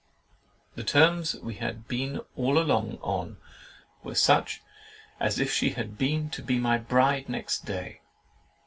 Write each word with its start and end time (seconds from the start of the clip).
The 0.73 0.83
terms 0.83 1.35
we 1.35 1.53
had 1.61 1.87
been 1.87 2.21
all 2.35 2.57
along 2.57 2.97
on 3.03 3.37
were 4.01 4.15
such 4.15 4.63
as 5.19 5.37
if 5.39 5.51
she 5.53 5.73
had 5.73 5.95
been 5.99 6.31
to 6.31 6.41
be 6.41 6.57
my 6.57 6.79
bride 6.79 7.29
next 7.29 7.65
day. 7.65 8.01